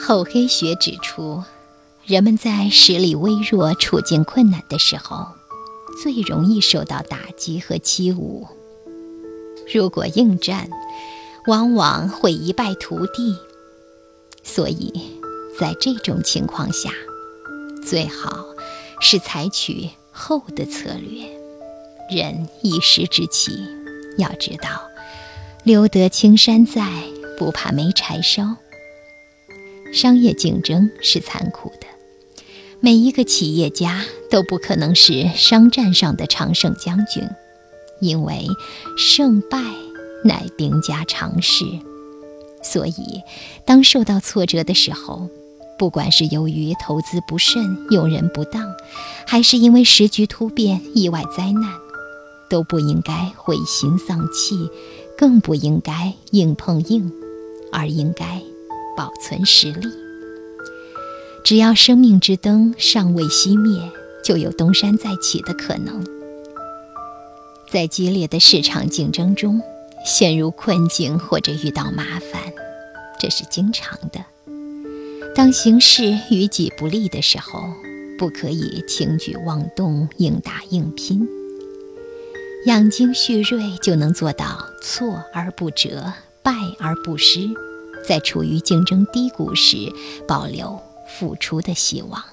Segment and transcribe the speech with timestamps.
[0.00, 1.42] 厚黑学指出，
[2.06, 5.26] 人们在实力微弱、处境困难的时候，
[6.02, 8.46] 最容易受到打击和欺侮。
[9.72, 10.70] 如果应战，
[11.46, 13.36] 往往会一败涂地。
[14.42, 14.92] 所以，
[15.58, 16.90] 在这种情况下，
[17.84, 18.46] 最好
[19.00, 21.28] 是采取后的策略。
[22.10, 23.52] 忍一时之气，
[24.16, 24.80] 要知道，
[25.64, 27.02] 留得青山在，
[27.36, 28.56] 不怕没柴烧。
[29.92, 31.86] 商业竞争是残酷的，
[32.80, 37.28] 每一个企业家都不可能是商战上的常胜将军，
[38.00, 38.46] 因为
[38.96, 39.58] 胜败
[40.24, 41.64] 乃兵家常事。
[42.62, 43.22] 所以，
[43.64, 45.28] 当受到挫折的时候，
[45.78, 48.74] 不管是由于投资不慎、用人不当，
[49.26, 51.72] 还是因为时局突变、意外灾难，
[52.50, 54.68] 都不应该灰心丧气，
[55.16, 57.10] 更不应该硬碰硬，
[57.72, 58.42] 而应该
[58.98, 59.88] 保存实力。
[61.44, 63.80] 只要生命之灯尚未熄灭，
[64.24, 66.04] 就有东山再起的可能。
[67.70, 69.62] 在激烈的市场竞争中，
[70.04, 72.42] 陷入困境或者遇到麻烦，
[73.20, 74.24] 这是经常的。
[75.36, 77.60] 当形势于己不利的时候，
[78.18, 81.28] 不可以轻举妄动、硬打硬拼。
[82.66, 87.48] 养精蓄锐，就能做到挫而不折，败而不失，
[88.08, 89.92] 在处于竞争低谷时
[90.26, 92.24] 保留付出的希望。